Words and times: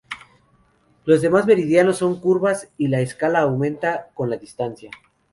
Los 1.05 1.21
demás 1.21 1.45
meridianos 1.45 1.97
son 1.99 2.19
curvas, 2.19 2.69
y 2.75 2.87
la 2.87 3.01
escala 3.01 3.41
aumenta 3.41 4.09
con 4.15 4.31
la 4.31 4.37
distancia. 4.37 4.89